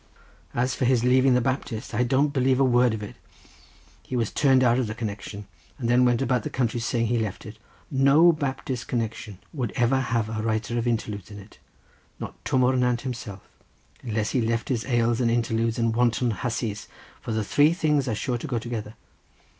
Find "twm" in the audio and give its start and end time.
12.45-12.63